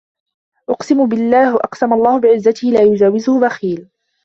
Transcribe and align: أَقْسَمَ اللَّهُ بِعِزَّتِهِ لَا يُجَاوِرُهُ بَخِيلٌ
أَقْسَمَ 0.69 1.93
اللَّهُ 1.93 2.19
بِعِزَّتِهِ 2.19 2.67
لَا 2.71 2.81
يُجَاوِرُهُ 2.81 3.39
بَخِيلٌ 3.41 3.89